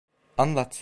Anlat. 0.37 0.79